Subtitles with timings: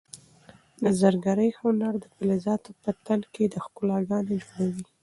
[0.83, 4.83] د زرګرۍ هنر د فلزاتو په تن کې د ښکلا ګاڼې جوړوي.